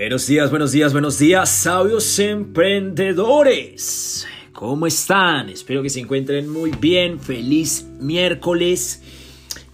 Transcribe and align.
Buenos 0.00 0.26
días, 0.26 0.48
buenos 0.48 0.72
días, 0.72 0.92
buenos 0.94 1.18
días, 1.18 1.50
sabios 1.50 2.18
emprendedores. 2.18 4.26
¿Cómo 4.54 4.86
están? 4.86 5.50
Espero 5.50 5.82
que 5.82 5.90
se 5.90 6.00
encuentren 6.00 6.48
muy 6.48 6.70
bien. 6.70 7.20
Feliz 7.20 7.84
miércoles, 8.00 9.02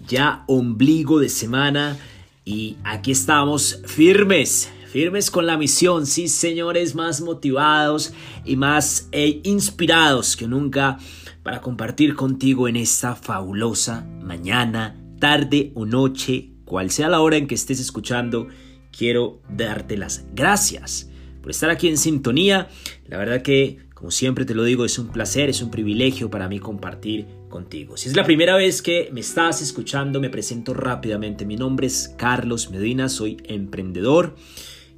ya 0.09 0.43
ombligo 0.49 1.21
de 1.21 1.29
semana 1.29 1.97
y 2.45 2.77
aquí 2.83 3.13
estamos 3.13 3.81
firmes, 3.87 4.69
firmes 4.91 5.31
con 5.31 5.47
la 5.47 5.57
misión. 5.57 6.07
Sí, 6.07 6.27
señores, 6.27 6.97
más 6.97 7.21
motivados 7.21 8.13
y 8.45 8.57
más 8.57 9.09
eh, 9.13 9.41
inspirados 9.45 10.37
que 10.37 10.49
nunca 10.49 10.99
para 11.45 11.61
compartir 11.61 12.17
contigo 12.17 12.67
en 12.67 12.75
esta 12.75 13.15
fabulosa 13.15 14.05
mañana, 14.25 15.01
tarde 15.21 15.71
o 15.77 15.87
noche, 15.87 16.51
cual 16.65 16.91
sea 16.91 17.09
la 17.09 17.21
hora 17.21 17.37
en 17.37 17.47
que 17.47 17.55
estés 17.55 17.79
escuchando 17.79 18.49
quiero 18.97 19.41
darte 19.49 19.97
las 19.97 20.25
gracias 20.35 21.11
por 21.41 21.51
estar 21.51 21.71
aquí 21.71 21.89
en 21.89 21.97
sintonía. 21.97 22.69
La 23.07 23.19
verdad 23.19 23.43
que, 23.43 23.79
como 23.95 24.11
siempre 24.11 24.45
te 24.45 24.55
lo 24.55 24.65
digo, 24.65 24.85
es 24.85 24.99
un 24.99 25.09
placer, 25.09 25.49
es 25.49 25.63
un 25.63 25.71
privilegio 25.71 26.31
para 26.31 26.49
mí 26.49 26.59
compartir 26.59 27.27
contigo. 27.49 27.97
Si 27.97 28.09
es 28.09 28.17
la 28.17 28.25
primera 28.25 28.57
vez 28.57 28.83
que 28.83 29.09
me 29.13 29.21
estás 29.21 29.63
escuchando, 29.63 30.21
me 30.21 30.31
presento 30.31 30.75
rápidamente. 30.75 31.45
Mi 31.45 31.57
nombre 31.57 31.87
es 31.87 32.15
Carlos 32.17 32.71
Medina, 32.71 33.09
soy 33.09 33.37
emprendedor. 33.45 34.35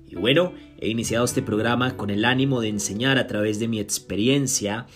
Y 0.09 0.17
bueno, 0.17 0.55
he 0.81 0.89
iniciado 0.89 1.25
este 1.25 1.43
programa 1.43 1.97
con 1.97 2.09
el 2.09 2.25
ánimo 2.25 2.61
de 2.61 2.69
enseñar 2.69 3.19
a 3.19 3.27
través 3.27 3.59
de 3.59 3.69
mi 3.69 3.79
experiencia 3.79 4.87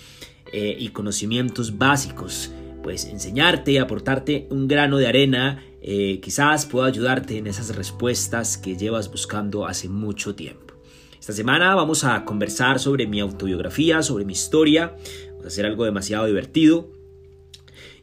eh, 0.52 0.74
y 0.78 0.88
conocimientos 0.88 1.76
básicos 1.76 2.50
pues 2.82 3.04
enseñarte, 3.04 3.78
aportarte 3.78 4.46
un 4.50 4.68
grano 4.68 4.98
de 4.98 5.06
arena, 5.06 5.62
eh, 5.84 6.20
quizás 6.20 6.64
pueda 6.64 6.86
ayudarte 6.86 7.36
en 7.38 7.48
esas 7.48 7.74
respuestas 7.74 8.56
que 8.56 8.76
llevas 8.76 9.10
buscando 9.10 9.66
hace 9.66 9.88
mucho 9.88 10.36
tiempo. 10.36 10.74
Esta 11.18 11.32
semana 11.32 11.74
vamos 11.74 12.04
a 12.04 12.24
conversar 12.24 12.78
sobre 12.78 13.06
mi 13.06 13.18
autobiografía, 13.20 14.02
sobre 14.02 14.24
mi 14.24 14.32
historia, 14.32 14.96
vamos 15.30 15.44
a 15.44 15.48
hacer 15.48 15.66
algo 15.66 15.84
demasiado 15.84 16.26
divertido. 16.26 16.88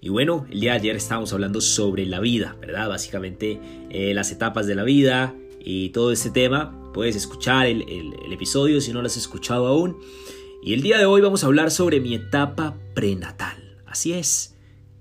Y 0.01 0.09
bueno, 0.09 0.45
el 0.51 0.59
día 0.59 0.73
de 0.73 0.79
ayer 0.79 0.95
estábamos 0.97 1.31
hablando 1.31 1.61
sobre 1.61 2.05
la 2.05 2.19
vida, 2.19 2.57
¿verdad? 2.59 2.89
Básicamente 2.89 3.59
eh, 3.89 4.13
las 4.13 4.31
etapas 4.31 4.67
de 4.67 4.75
la 4.75 4.83
vida 4.83 5.35
y 5.59 5.89
todo 5.89 6.11
este 6.11 6.31
tema. 6.31 6.91
Puedes 6.93 7.15
escuchar 7.15 7.67
el, 7.67 7.83
el 7.83 8.33
episodio 8.33 8.81
si 8.81 8.91
no 8.91 9.01
lo 9.01 9.07
has 9.07 9.17
escuchado 9.17 9.67
aún. 9.67 9.97
Y 10.61 10.73
el 10.73 10.81
día 10.81 10.97
de 10.97 11.05
hoy 11.05 11.21
vamos 11.21 11.43
a 11.43 11.47
hablar 11.47 11.71
sobre 11.71 12.01
mi 12.01 12.15
etapa 12.15 12.77
prenatal. 12.93 13.77
Así 13.85 14.13
es, 14.13 14.55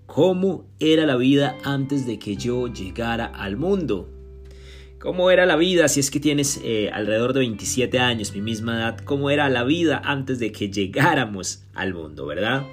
cómo 0.09 0.65
era 0.81 1.05
la 1.05 1.17
vida 1.17 1.59
antes 1.65 2.07
de 2.07 2.19
que 2.19 2.35
yo 2.35 2.67
llegara 2.67 3.27
al 3.27 3.59
mundo. 3.59 4.09
¿Cómo 4.99 5.31
era 5.31 5.45
la 5.45 5.55
vida 5.55 5.87
si 5.87 6.01
es 6.01 6.11
que 6.11 6.19
tienes 6.19 6.61
eh, 6.65 6.91
alrededor 6.93 7.35
de 7.35 7.41
27 7.41 7.99
años, 7.99 8.33
mi 8.35 8.41
misma 8.41 8.79
edad? 8.79 8.99
¿Cómo 9.05 9.29
era 9.29 9.51
la 9.51 9.65
vida 9.65 10.01
antes 10.03 10.39
de 10.39 10.51
que 10.51 10.71
llegáramos 10.71 11.63
al 11.75 11.93
mundo, 11.93 12.25
verdad? 12.25 12.67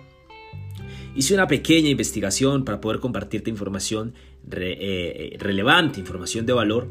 Hice 1.14 1.34
una 1.34 1.46
pequeña 1.46 1.90
investigación 1.90 2.64
para 2.64 2.80
poder 2.80 3.02
compartirte 3.02 3.50
información 3.50 4.14
eh, 4.50 5.36
relevante, 5.38 6.00
información 6.00 6.46
de 6.46 6.54
valor. 6.54 6.88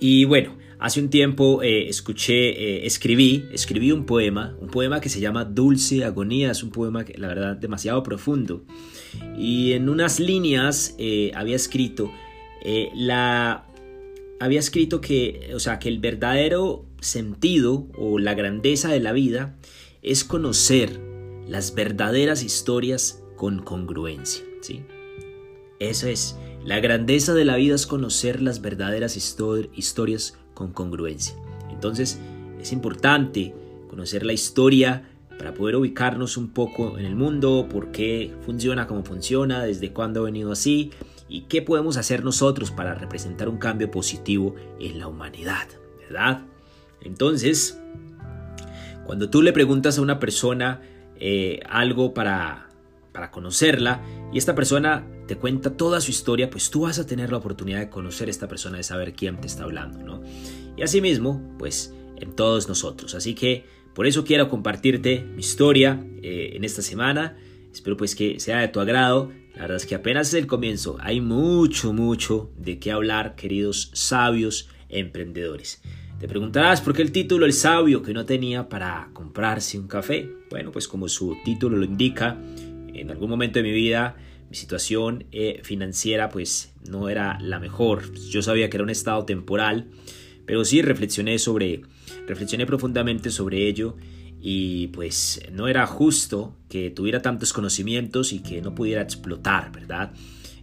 Y 0.00 0.24
bueno, 0.24 0.56
Hace 0.78 1.00
un 1.00 1.08
tiempo 1.08 1.62
eh, 1.62 1.88
escuché, 1.88 2.50
eh, 2.50 2.86
escribí, 2.86 3.46
escribí 3.50 3.92
un 3.92 4.04
poema, 4.04 4.56
un 4.60 4.68
poema 4.68 5.00
que 5.00 5.08
se 5.08 5.20
llama 5.20 5.44
Dulce 5.44 6.04
Agonía, 6.04 6.50
es 6.50 6.62
un 6.62 6.70
poema 6.70 7.04
que 7.04 7.16
la 7.16 7.28
verdad 7.28 7.56
demasiado 7.56 8.02
profundo. 8.02 8.64
Y 9.38 9.72
en 9.72 9.88
unas 9.88 10.20
líneas 10.20 10.94
eh, 10.98 11.32
había 11.34 11.56
escrito 11.56 12.10
la 12.94 13.64
había 14.40 14.58
escrito 14.58 15.00
que, 15.00 15.52
o 15.54 15.60
sea, 15.60 15.78
que 15.78 15.88
el 15.88 16.00
verdadero 16.00 16.84
sentido 17.00 17.86
o 17.96 18.18
la 18.18 18.34
grandeza 18.34 18.88
de 18.88 18.98
la 18.98 19.12
vida 19.12 19.56
es 20.02 20.24
conocer 20.24 21.00
las 21.46 21.74
verdaderas 21.74 22.42
historias 22.42 23.22
con 23.36 23.60
congruencia, 23.62 24.44
¿sí? 24.62 24.82
Eso 25.78 26.08
es, 26.08 26.36
la 26.64 26.80
grandeza 26.80 27.34
de 27.34 27.44
la 27.44 27.56
vida 27.56 27.76
es 27.76 27.86
conocer 27.86 28.42
las 28.42 28.60
verdaderas 28.60 29.16
historias 29.16 30.38
con 30.56 30.72
congruencia. 30.72 31.36
Entonces 31.70 32.18
es 32.58 32.72
importante 32.72 33.54
conocer 33.88 34.24
la 34.24 34.32
historia 34.32 35.08
para 35.38 35.52
poder 35.52 35.76
ubicarnos 35.76 36.36
un 36.38 36.48
poco 36.48 36.98
en 36.98 37.04
el 37.04 37.14
mundo, 37.14 37.68
por 37.70 37.92
qué 37.92 38.32
funciona 38.46 38.86
como 38.86 39.04
funciona, 39.04 39.62
desde 39.62 39.92
cuándo 39.92 40.20
ha 40.20 40.24
venido 40.24 40.50
así 40.50 40.90
y 41.28 41.42
qué 41.42 41.60
podemos 41.60 41.98
hacer 41.98 42.24
nosotros 42.24 42.70
para 42.70 42.94
representar 42.94 43.48
un 43.48 43.58
cambio 43.58 43.90
positivo 43.90 44.54
en 44.80 44.98
la 44.98 45.08
humanidad, 45.08 45.68
¿verdad? 46.00 46.40
Entonces, 47.02 47.78
cuando 49.04 49.28
tú 49.28 49.42
le 49.42 49.52
preguntas 49.52 49.98
a 49.98 50.02
una 50.02 50.18
persona 50.18 50.80
eh, 51.20 51.60
algo 51.68 52.14
para 52.14 52.66
para 53.16 53.30
conocerla 53.30 54.02
y 54.30 54.38
esta 54.38 54.54
persona 54.54 55.06
te 55.26 55.36
cuenta 55.36 55.76
toda 55.76 56.00
su 56.00 56.10
historia, 56.10 56.50
pues 56.50 56.70
tú 56.70 56.82
vas 56.82 56.98
a 56.98 57.06
tener 57.06 57.30
la 57.30 57.38
oportunidad 57.38 57.80
de 57.80 57.90
conocer 57.90 58.28
a 58.28 58.30
esta 58.30 58.48
persona, 58.48 58.76
de 58.76 58.82
saber 58.82 59.14
quién 59.14 59.40
te 59.40 59.46
está 59.46 59.64
hablando, 59.64 59.98
¿no? 60.02 60.22
Y 60.76 60.82
asimismo, 60.82 61.42
pues 61.58 61.92
en 62.16 62.32
todos 62.32 62.68
nosotros. 62.68 63.14
Así 63.14 63.34
que 63.34 63.64
por 63.94 64.06
eso 64.06 64.24
quiero 64.24 64.48
compartirte 64.48 65.20
mi 65.20 65.40
historia 65.40 66.04
eh, 66.22 66.52
en 66.54 66.64
esta 66.64 66.82
semana. 66.82 67.36
Espero 67.72 67.96
pues 67.96 68.14
que 68.14 68.40
sea 68.40 68.60
de 68.60 68.68
tu 68.68 68.80
agrado. 68.80 69.32
La 69.54 69.62
verdad 69.62 69.76
es 69.78 69.86
que 69.86 69.94
apenas 69.94 70.28
es 70.28 70.34
el 70.34 70.46
comienzo. 70.46 70.96
Hay 71.00 71.20
mucho, 71.20 71.92
mucho 71.92 72.50
de 72.56 72.78
qué 72.78 72.92
hablar, 72.92 73.36
queridos 73.36 73.90
sabios 73.94 74.68
emprendedores. 74.88 75.82
Te 76.20 76.28
preguntarás 76.28 76.80
por 76.80 76.94
qué 76.94 77.02
el 77.02 77.12
título 77.12 77.44
El 77.44 77.52
sabio 77.52 78.02
que 78.02 78.14
no 78.14 78.24
tenía 78.24 78.68
para 78.68 79.10
comprarse 79.12 79.78
un 79.78 79.88
café. 79.88 80.30
Bueno, 80.50 80.72
pues 80.72 80.88
como 80.88 81.08
su 81.08 81.36
título 81.44 81.76
lo 81.76 81.84
indica, 81.84 82.38
en 82.94 83.10
algún 83.10 83.28
momento 83.28 83.58
de 83.58 83.62
mi 83.64 83.72
vida 83.72 84.16
mi 84.48 84.56
situación 84.56 85.24
eh, 85.32 85.60
financiera 85.62 86.28
pues 86.28 86.72
no 86.88 87.08
era 87.08 87.38
la 87.40 87.58
mejor. 87.58 88.14
Yo 88.30 88.42
sabía 88.42 88.70
que 88.70 88.76
era 88.76 88.84
un 88.84 88.90
estado 88.90 89.24
temporal, 89.24 89.88
pero 90.44 90.64
sí 90.64 90.82
reflexioné 90.82 91.38
sobre, 91.38 91.82
reflexioné 92.26 92.66
profundamente 92.66 93.30
sobre 93.30 93.68
ello 93.68 93.96
y 94.40 94.88
pues 94.88 95.40
no 95.52 95.68
era 95.68 95.86
justo 95.86 96.56
que 96.68 96.90
tuviera 96.90 97.22
tantos 97.22 97.52
conocimientos 97.52 98.32
y 98.32 98.40
que 98.40 98.60
no 98.62 98.74
pudiera 98.74 99.02
explotar, 99.02 99.72
¿verdad? 99.72 100.12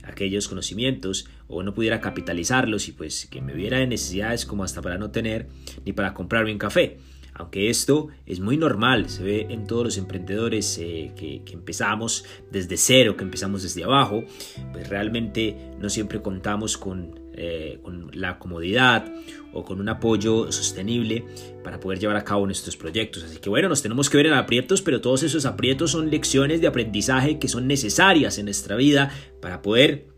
aquellos 0.04 0.48
conocimientos 0.48 1.28
o 1.48 1.64
no 1.64 1.74
pudiera 1.74 2.02
capitalizarlos 2.02 2.88
y 2.88 2.92
pues 2.92 3.26
que 3.26 3.42
me 3.42 3.54
viera 3.54 3.82
en 3.82 3.90
necesidades 3.90 4.46
como 4.46 4.64
hasta 4.64 4.82
para 4.82 4.98
no 4.98 5.12
tener 5.12 5.48
ni 5.86 5.94
para 5.94 6.14
comprarme 6.14 6.52
un 6.52 6.58
café. 6.58 6.98
Aunque 7.36 7.70
esto 7.70 8.10
es 8.26 8.40
muy 8.40 8.58
normal, 8.58 9.10
se 9.10 9.24
ve 9.24 9.48
en 9.50 9.66
todos 9.66 9.84
los 9.84 9.98
emprendedores 9.98 10.78
eh, 10.80 11.14
que, 11.16 11.42
empezamos 11.52 12.26
desde 12.52 12.78
cero, 12.78 13.18
que 13.18 13.24
empezamos 13.24 13.64
desde 13.64 13.84
abajo, 13.84 14.24
pues 14.72 14.88
realmente 14.90 15.72
no 15.80 15.90
siempre 15.90 16.22
contamos 16.22 16.78
con, 16.78 17.20
eh, 17.34 17.80
con 17.82 18.12
la 18.14 18.38
comodidad 18.38 19.12
o 19.52 19.64
con 19.64 19.80
un 19.80 19.90
apoyo 19.90 20.52
sostenible 20.52 21.26
para 21.64 21.80
poder 21.80 22.00
llevar 22.00 22.18
a 22.18 22.24
cabo 22.24 22.46
nuestros 22.46 22.78
proyectos. 22.78 23.24
Así 23.24 23.38
que 23.38 23.50
bueno, 23.50 23.68
nos 23.68 23.82
tenemos 23.82 24.10
que 24.10 24.18
ver 24.18 24.28
en 24.28 24.34
aprietos, 24.34 24.82
pero 24.82 25.02
todos 25.02 25.24
esos 25.24 25.46
aprietos 25.46 25.92
son 25.92 26.12
lecciones 26.12 26.62
de 26.62 26.68
aprendizaje 26.68 27.40
que 27.40 27.48
son 27.48 27.68
necesarias 27.68 28.38
en 28.38 28.46
nuestra 28.46 28.76
vida 28.76 29.12
para 29.42 29.62
poder 29.62 30.14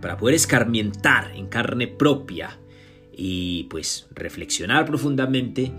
para 0.00 0.16
poder 0.16 0.34
escarmientar 0.34 1.32
en 1.36 1.46
carne 1.46 1.86
propia 1.86 2.58
y 3.12 3.64
pues 3.64 4.08
reflexionar 4.14 4.86
profundamente 4.86 5.70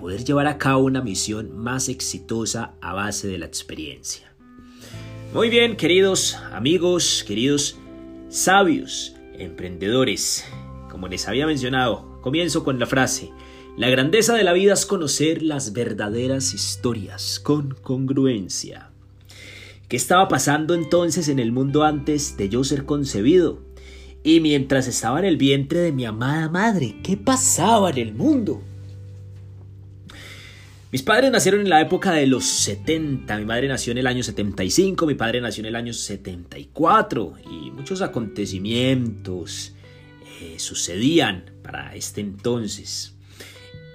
poder 0.00 0.24
llevar 0.24 0.46
a 0.46 0.56
cabo 0.56 0.84
una 0.84 1.02
misión 1.02 1.56
más 1.56 1.90
exitosa 1.90 2.72
a 2.80 2.94
base 2.94 3.28
de 3.28 3.36
la 3.36 3.46
experiencia. 3.46 4.32
Muy 5.34 5.50
bien, 5.50 5.76
queridos 5.76 6.36
amigos, 6.52 7.22
queridos 7.28 7.78
sabios, 8.30 9.14
emprendedores, 9.34 10.44
como 10.90 11.06
les 11.06 11.28
había 11.28 11.46
mencionado, 11.46 12.18
comienzo 12.22 12.64
con 12.64 12.78
la 12.78 12.86
frase, 12.86 13.30
la 13.76 13.90
grandeza 13.90 14.34
de 14.34 14.42
la 14.42 14.54
vida 14.54 14.72
es 14.72 14.86
conocer 14.86 15.42
las 15.42 15.74
verdaderas 15.74 16.54
historias 16.54 17.38
con 17.38 17.76
congruencia. 17.82 18.90
¿Qué 19.88 19.96
estaba 19.96 20.28
pasando 20.28 20.74
entonces 20.74 21.28
en 21.28 21.38
el 21.38 21.52
mundo 21.52 21.84
antes 21.84 22.38
de 22.38 22.48
yo 22.48 22.64
ser 22.64 22.86
concebido? 22.86 23.60
Y 24.22 24.40
mientras 24.40 24.86
estaba 24.86 25.18
en 25.18 25.26
el 25.26 25.36
vientre 25.36 25.80
de 25.80 25.92
mi 25.92 26.06
amada 26.06 26.48
madre, 26.48 26.96
¿qué 27.02 27.16
pasaba 27.16 27.90
en 27.90 27.98
el 27.98 28.14
mundo? 28.14 28.62
Mis 30.92 31.02
padres 31.04 31.30
nacieron 31.30 31.60
en 31.60 31.68
la 31.68 31.80
época 31.80 32.10
de 32.10 32.26
los 32.26 32.44
70, 32.44 33.38
mi 33.38 33.44
madre 33.44 33.68
nació 33.68 33.92
en 33.92 33.98
el 33.98 34.08
año 34.08 34.24
75, 34.24 35.06
mi 35.06 35.14
padre 35.14 35.40
nació 35.40 35.60
en 35.60 35.66
el 35.66 35.76
año 35.76 35.92
74 35.92 37.34
y 37.48 37.70
muchos 37.70 38.02
acontecimientos 38.02 39.72
eh, 40.42 40.58
sucedían 40.58 41.44
para 41.62 41.94
este 41.94 42.20
entonces. 42.20 43.14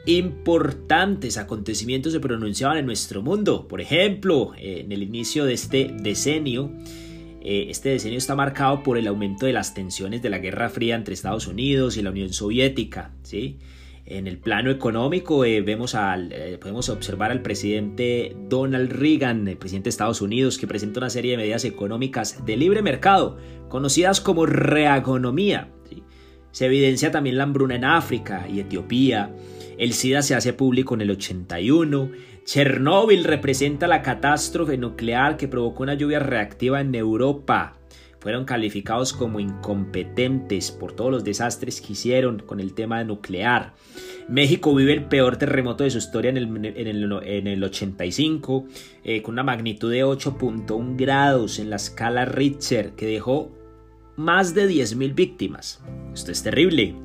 Importantes 0.06 1.38
acontecimientos 1.38 2.14
se 2.14 2.22
pronunciaban 2.22 2.78
en 2.78 2.86
nuestro 2.86 3.22
mundo. 3.22 3.68
Por 3.68 3.82
ejemplo, 3.82 4.54
en 4.56 4.90
el 4.94 5.04
inicio 5.04 5.44
de 5.44 5.54
este 5.54 5.94
decenio, 6.00 6.72
eh, 7.42 7.68
este 7.70 7.90
decenio 7.90 8.20
está 8.20 8.36
marcado 8.36 8.84
por 8.84 8.98
el 8.98 9.08
aumento 9.08 9.46
de 9.46 9.52
las 9.52 9.74
tensiones 9.74 10.22
de 10.22 10.30
la 10.30 10.38
Guerra 10.38 10.70
Fría 10.70 10.96
entre 10.96 11.14
Estados 11.14 11.48
Unidos 11.48 11.98
y 11.98 12.04
la 12.04 12.12
Unión 12.12 12.32
Soviética. 12.32 13.12
¿sí? 13.24 13.58
En 14.08 14.28
el 14.28 14.38
plano 14.38 14.70
económico 14.70 15.46
eh, 15.46 15.62
vemos 15.62 15.96
al, 15.96 16.32
eh, 16.32 16.60
podemos 16.60 16.90
observar 16.90 17.32
al 17.32 17.42
presidente 17.42 18.38
Donald 18.48 18.92
Reagan, 18.92 19.48
el 19.48 19.58
presidente 19.58 19.86
de 19.86 19.90
Estados 19.90 20.22
Unidos, 20.22 20.60
que 20.60 20.68
presenta 20.68 21.00
una 21.00 21.10
serie 21.10 21.32
de 21.32 21.38
medidas 21.38 21.66
económicas 21.66 22.46
de 22.46 22.56
libre 22.56 22.84
mercado, 22.84 23.38
conocidas 23.68 24.22
como 24.22 24.46
reagonomía. 24.46 25.72
Se 26.52 26.68
evidencia 26.68 27.10
también 27.10 27.38
la 27.38 27.44
hambruna 27.44 27.76
en 27.76 27.84
África 27.84 28.48
y 28.48 28.60
Etiopía. 28.60 29.36
El 29.80 29.94
SIDA 29.94 30.22
se 30.22 30.36
hace 30.36 30.54
público 30.54 30.94
en 30.94 31.02
el 31.02 31.12
81. 31.12 32.12
Chernóbil 32.46 33.24
representa 33.24 33.88
la 33.88 34.04
catástrofe 34.04 34.78
nuclear 34.78 35.36
que 35.36 35.48
provocó 35.48 35.82
una 35.82 35.96
lluvia 35.96 36.20
reactiva 36.20 36.80
en 36.80 36.94
Europa 36.94 37.76
fueron 38.26 38.46
calificados 38.46 39.14
como 39.14 39.40
incompetentes 39.40 40.72
por 40.72 40.94
todos 40.94 41.12
los 41.12 41.24
desastres 41.24 41.80
que 41.80 41.94
hicieron 41.94 42.40
con 42.40 42.60
el 42.60 42.74
tema 42.74 43.04
nuclear. 43.04 43.76
México 44.28 44.74
vive 44.74 44.94
el 44.94 45.04
peor 45.04 45.38
terremoto 45.38 45.84
de 45.84 45.92
su 45.92 46.00
historia 46.00 46.32
en 46.32 46.38
el, 46.38 47.64
85, 47.64 48.66
eh, 49.04 49.22
con 49.22 49.36
una 49.36 49.44
magnitud 49.44 49.92
de 49.92 50.04
8.1 50.04 50.96
grados 50.98 51.60
en 51.60 51.70
la 51.70 51.76
escala 51.76 52.26
Richter, 52.26 52.94
que 52.94 53.06
dejó 53.06 53.52
más 54.16 54.56
de 54.56 54.68
10.000 54.72 55.14
víctimas. 55.14 55.84
Esto 56.12 56.32
es 56.32 56.42
terrible. 56.42 56.96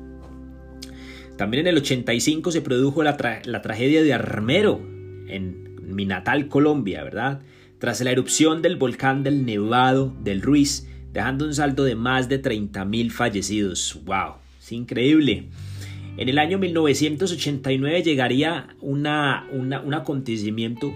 También 1.37 1.67
en 1.67 1.75
el 1.75 1.77
85 1.77 2.49
se 2.49 2.61
produjo 2.61 3.03
la, 3.03 3.43
la 3.45 3.61
tragedia 3.61 4.01
de 4.01 4.11
Armero, 4.11 4.81
en 5.27 5.75
mi 5.83 6.07
natal 6.07 6.47
Colombia, 6.47 7.03
¿verdad? 7.03 7.43
Tras 7.77 8.01
la 8.01 8.09
erupción 8.09 8.63
del 8.63 8.77
volcán 8.77 9.21
del 9.21 9.45
Nevado 9.45 10.15
del 10.23 10.41
Ruiz, 10.41 10.87
dejando 11.13 11.45
un 11.45 11.53
saldo 11.53 11.83
de 11.83 11.95
más 11.95 12.29
de 12.29 12.41
30.000 12.41 13.11
fallecidos. 13.11 13.99
¡Wow! 14.05 14.35
Es 14.59 14.71
increíble. 14.71 15.49
En 16.17 16.29
el 16.29 16.37
año 16.39 16.57
1989 16.57 18.03
llegaría 18.03 18.67
una, 18.81 19.47
un 19.51 19.93
acontecimiento 19.93 20.93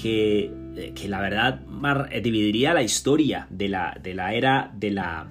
que, 0.00 0.50
que, 0.94 1.08
la 1.08 1.20
verdad 1.20 1.62
eh, 2.10 2.20
dividiría 2.20 2.74
la 2.74 2.82
historia 2.82 3.46
de 3.50 3.68
la, 3.68 3.98
de 4.02 4.14
la 4.14 4.34
era 4.34 4.72
de 4.76 4.90
la, 4.90 5.28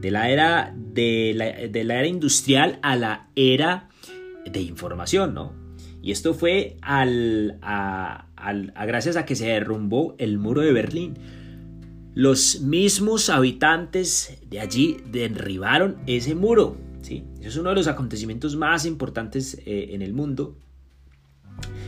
de 0.00 0.10
la 0.10 0.30
era 0.30 0.74
de 0.76 1.32
la, 1.34 1.46
de 1.68 1.84
la 1.84 1.98
era 1.98 2.08
industrial 2.08 2.78
a 2.82 2.96
la 2.96 3.28
era 3.36 3.88
de 4.44 4.60
información, 4.60 5.34
¿no? 5.34 5.52
Y 6.02 6.10
esto 6.10 6.34
fue 6.34 6.76
al, 6.82 7.58
a, 7.62 8.26
a, 8.36 8.86
gracias 8.86 9.16
a 9.16 9.24
que 9.24 9.36
se 9.36 9.46
derrumbó 9.46 10.14
el 10.18 10.38
muro 10.38 10.60
de 10.60 10.72
Berlín. 10.72 11.14
Los 12.14 12.60
mismos 12.60 13.28
habitantes 13.28 14.38
de 14.48 14.60
allí 14.60 14.98
derribaron 15.10 15.96
ese 16.06 16.34
muro. 16.34 16.76
¿sí? 17.02 17.24
es 17.42 17.56
uno 17.56 17.70
de 17.70 17.76
los 17.76 17.88
acontecimientos 17.88 18.56
más 18.56 18.86
importantes 18.86 19.60
eh, 19.66 19.88
en 19.90 20.00
el 20.00 20.14
mundo 20.14 20.56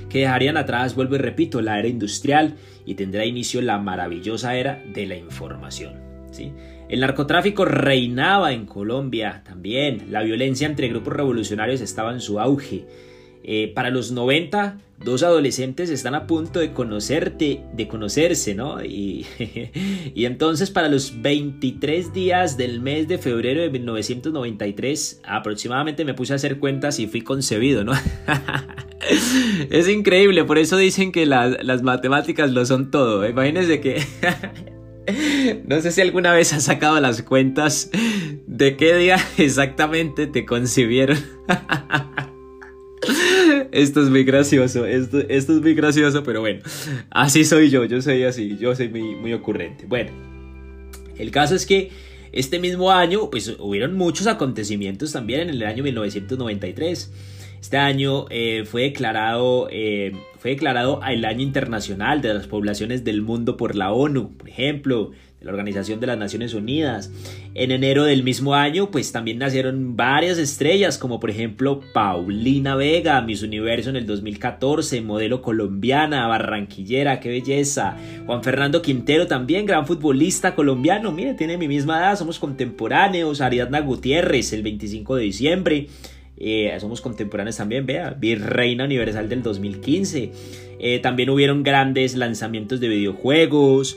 que 0.09 0.21
dejarían 0.21 0.57
atrás, 0.57 0.95
vuelvo 0.95 1.17
y 1.17 1.19
repito, 1.19 1.61
la 1.61 1.79
era 1.79 1.89
industrial 1.89 2.57
y 2.85 2.95
tendrá 2.95 3.25
inicio 3.25 3.61
la 3.63 3.79
maravillosa 3.79 4.57
era 4.57 4.83
de 4.93 5.07
la 5.07 5.17
información. 5.17 5.95
¿sí? 6.31 6.53
El 6.89 7.01
narcotráfico 7.01 7.65
reinaba 7.65 8.53
en 8.53 8.67
Colombia 8.67 9.43
también, 9.45 10.11
la 10.11 10.23
violencia 10.23 10.67
entre 10.67 10.89
grupos 10.89 11.15
revolucionarios 11.15 11.81
estaba 11.81 12.13
en 12.13 12.21
su 12.21 12.39
auge 12.39 12.87
eh, 13.49 13.71
para 13.73 13.91
los 13.91 14.11
90, 14.11 14.77
dos 15.05 15.23
adolescentes 15.23 15.89
están 15.91 16.17
a 16.17 16.27
punto 16.27 16.59
de 16.59 16.73
conocerte, 16.73 17.63
de 17.75 17.87
conocerse, 17.87 18.57
¿no? 18.57 18.85
Y, 18.85 19.25
entonces 20.17 20.73
para 20.73 20.89
los 20.89 21.23
23 21.23 22.13
días 22.13 22.57
del 22.57 22.81
mes 22.81 23.07
de 23.07 23.19
febrero 23.19 23.63
de 23.63 23.71
1993, 23.71 25.21
aproximadamente 25.25 26.05
me 26.05 26.13
puse 26.13 26.33
a 26.33 26.37
hacer 26.37 26.59
cuentas 26.59 26.99
y 26.99 27.07
fui 27.07 27.21
concebido, 27.21 27.85
¿no? 27.85 27.93
es 29.71 29.89
increíble, 29.89 30.43
por 30.43 30.59
eso 30.59 30.77
dicen 30.77 31.13
que 31.13 31.25
las 31.25 31.83
matemáticas 31.85 32.51
lo 32.51 32.67
son 32.67 32.91
todo. 32.91 33.25
¿eh? 33.25 33.31
Imagínense 33.31 33.81
que... 33.81 34.03
No 35.69 35.81
sé 35.81 35.93
si 35.93 36.01
alguna 36.01 36.33
vez 36.33 36.53
has 36.53 36.65
sacado 36.65 36.99
las 36.99 37.23
cuentas 37.23 37.93
de 38.49 38.77
qué 38.77 38.97
día 38.97 39.19
exactamente 39.39 40.27
te 40.27 40.45
concibieron. 40.45 41.17
Esto 43.77 44.03
es 44.03 44.09
muy 44.09 44.25
gracioso, 44.25 44.87
esto, 44.87 45.19
esto 45.29 45.53
es 45.53 45.61
muy 45.61 45.75
gracioso, 45.75 46.23
pero 46.23 46.41
bueno, 46.41 46.61
así 47.11 47.45
soy 47.45 47.69
yo, 47.69 47.85
yo 47.85 48.01
soy 48.01 48.23
así, 48.23 48.57
yo 48.59 48.75
soy 48.75 48.89
muy, 48.89 49.15
muy 49.17 49.35
ocurrente. 49.35 49.85
Bueno, 49.87 50.13
el 51.19 51.31
caso 51.31 51.55
es 51.55 51.67
que 51.67 51.91
este 52.33 52.59
mismo 52.59 52.91
año, 52.91 53.29
pues 53.29 53.55
hubieron 53.59 53.95
muchos 53.95 54.29
acontecimientos 54.29 55.13
también 55.13 55.43
en 55.43 55.51
el 55.51 55.63
año 55.63 55.85
1993. 55.85 57.13
Este 57.61 57.77
año 57.77 58.25
eh, 58.31 58.65
fue 58.65 58.85
declarado 58.85 59.69
eh, 59.71 60.13
fue 60.39 60.53
declarado 60.53 61.03
el 61.07 61.27
año 61.27 61.43
internacional 61.43 62.23
de 62.23 62.33
las 62.33 62.47
poblaciones 62.47 63.05
del 63.05 63.21
mundo 63.21 63.59
por 63.59 63.77
la 63.77 63.93
ONU, 63.93 64.39
por 64.39 64.49
ejemplo 64.49 65.13
la 65.47 65.53
Organización 65.53 66.01
de 66.01 66.09
las 66.09 66.19
Naciones 66.19 66.53
Unidas. 66.53 67.11
En 67.55 67.71
enero 67.71 68.05
del 68.05 68.23
mismo 68.23 68.55
año, 68.55 68.91
pues 68.91 69.13
también 69.13 69.39
nacieron 69.39 69.97
varias 69.97 70.37
estrellas, 70.39 70.99
como 70.99 71.21
por 71.21 71.31
ejemplo 71.31 71.81
Paulina 71.95 72.75
Vega, 72.75 73.23
Miss 73.23 73.43
Universo 73.43 73.91
en 73.91 73.97
el 73.97 74.07
2014, 74.07 75.01
modelo 75.01 75.41
colombiana, 75.41 76.27
barranquillera, 76.27 77.21
qué 77.21 77.31
belleza. 77.31 77.97
Juan 78.27 78.43
Fernando 78.43 78.83
Quintero 78.83 79.27
también, 79.27 79.65
gran 79.65 79.87
futbolista 79.87 80.55
colombiano, 80.55 81.13
mire, 81.13 81.35
tiene 81.35 81.57
mi 81.57 81.69
misma 81.69 81.99
edad, 81.99 82.19
somos 82.19 82.39
contemporáneos. 82.39 83.41
Ariadna 83.41 83.81
Gutiérrez, 83.81 84.53
el 84.53 84.63
25 84.63 85.17
de 85.17 85.23
diciembre. 85.23 85.87
Eh, 86.39 86.77
somos 86.81 87.01
contemporáneos 87.01 87.57
también, 87.57 87.87
vea, 87.87 88.11
Virreina 88.11 88.85
Universal 88.85 89.29
del 89.29 89.43
2015. 89.43 90.33
Eh, 90.79 90.99
también 90.99 91.31
hubieron 91.31 91.63
grandes 91.63 92.17
lanzamientos 92.17 92.81
de 92.81 92.89
videojuegos. 92.89 93.97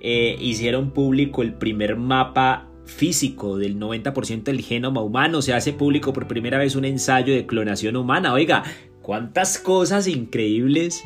Eh, 0.00 0.36
hicieron 0.40 0.92
público 0.92 1.42
el 1.42 1.54
primer 1.54 1.96
mapa 1.96 2.70
físico 2.86 3.56
del 3.56 3.78
90% 3.78 4.44
del 4.44 4.62
genoma 4.62 5.02
humano. 5.02 5.42
Se 5.42 5.52
hace 5.52 5.72
público 5.72 6.12
por 6.12 6.26
primera 6.26 6.58
vez 6.58 6.74
un 6.74 6.84
ensayo 6.84 7.32
de 7.34 7.46
clonación 7.46 7.96
humana. 7.96 8.32
Oiga, 8.32 8.64
cuántas 9.02 9.58
cosas 9.58 10.06
increíbles 10.06 11.04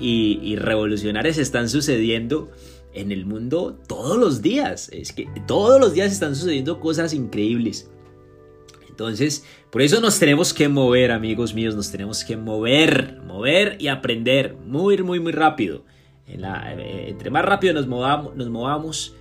y, 0.00 0.56
revolucionarias 0.56 1.38
están 1.38 1.68
sucediendo 1.68 2.50
en 2.94 3.12
el 3.12 3.26
mundo 3.26 3.78
todos 3.86 4.16
los 4.16 4.42
días. 4.42 4.88
Es 4.92 5.12
que 5.12 5.28
todos 5.46 5.80
los 5.80 5.92
días 5.92 6.12
están 6.12 6.34
sucediendo 6.34 6.80
cosas 6.80 7.12
increíbles. 7.12 7.90
Entonces, 8.88 9.44
por 9.70 9.82
eso 9.82 10.00
nos 10.00 10.18
tenemos 10.18 10.52
que 10.52 10.68
mover, 10.68 11.12
amigos 11.12 11.54
míos, 11.54 11.76
nos 11.76 11.90
tenemos 11.90 12.24
que 12.24 12.36
mover, 12.36 13.20
mover 13.24 13.76
y 13.78 13.88
aprender 13.88 14.56
muy, 14.66 15.00
muy, 15.02 15.20
muy 15.20 15.32
rápido. 15.32 15.84
Eh, 16.28 17.06
entre 17.08 17.30
más 17.30 17.44
rápido 17.44 17.74
nos 17.74 17.86
movamos, 17.86 19.14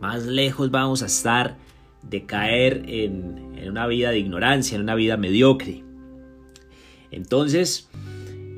más 0.00 0.24
lejos 0.24 0.70
vamos 0.70 1.02
a 1.02 1.06
estar 1.06 1.56
de 2.02 2.26
caer 2.26 2.84
en, 2.86 3.54
una 3.68 3.86
vida 3.86 4.10
de 4.10 4.18
ignorancia, 4.18 4.76
en 4.76 4.82
una 4.82 4.94
vida 4.94 5.16
mediocre. 5.16 5.82
Entonces, 7.10 7.88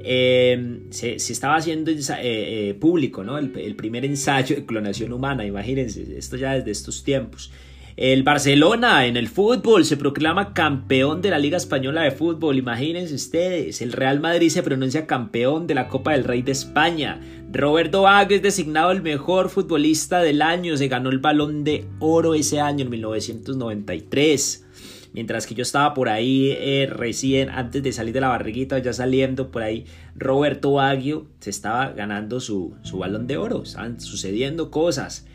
em, 0.02 0.90
se, 0.90 1.14
estaba 1.16 1.56
haciendo 1.56 1.90
eh, 1.90 1.96
eh, 2.20 2.74
público 2.74 3.22
¿no? 3.22 3.38
el, 3.38 3.56
el, 3.56 3.76
primer 3.76 4.04
ensayo 4.04 4.56
de 4.56 4.66
clonación 4.66 5.12
humana, 5.12 5.44
imagínense, 5.44 6.16
esto 6.16 6.36
ya 6.36 6.54
desde 6.54 6.70
estos 6.70 7.04
tiempos. 7.04 7.52
El 7.96 8.24
Barcelona 8.24 9.06
en 9.06 9.16
el 9.16 9.26
fútbol 9.26 9.86
se 9.86 9.96
proclama 9.96 10.52
campeón 10.52 11.22
de 11.22 11.30
la 11.30 11.38
Liga 11.38 11.56
Española 11.56 12.02
de 12.02 12.10
Fútbol. 12.10 12.58
Imagínense 12.58 13.14
ustedes. 13.14 13.80
El 13.80 13.92
Real 13.92 14.20
Madrid 14.20 14.50
se 14.50 14.62
pronuncia 14.62 15.06
campeón 15.06 15.66
de 15.66 15.74
la 15.74 15.88
Copa 15.88 16.12
del 16.12 16.24
Rey 16.24 16.42
de 16.42 16.52
España. 16.52 17.22
Roberto 17.56 18.02
Baggio 18.02 18.36
es 18.36 18.42
designado 18.42 18.90
el 18.90 19.00
mejor 19.00 19.48
futbolista 19.48 20.20
del 20.20 20.42
año. 20.42 20.76
Se 20.76 20.88
ganó 20.88 21.08
el 21.08 21.18
balón 21.18 21.64
de 21.64 21.86
oro 22.00 22.34
ese 22.34 22.60
año, 22.60 22.84
en 22.84 22.90
1993. 22.90 24.66
Mientras 25.14 25.46
que 25.46 25.54
yo 25.54 25.62
estaba 25.62 25.94
por 25.94 26.10
ahí 26.10 26.50
eh, 26.50 26.86
recién, 26.90 27.48
antes 27.48 27.82
de 27.82 27.92
salir 27.92 28.12
de 28.12 28.20
la 28.20 28.28
barriguita, 28.28 28.78
ya 28.78 28.92
saliendo 28.92 29.50
por 29.50 29.62
ahí, 29.62 29.86
Roberto 30.14 30.72
Baggio 30.72 31.28
se 31.40 31.48
estaba 31.48 31.92
ganando 31.92 32.40
su, 32.40 32.74
su 32.82 32.98
balón 32.98 33.26
de 33.26 33.38
oro. 33.38 33.62
Estaban 33.62 34.00
sucediendo 34.00 34.70
cosas 34.70 35.26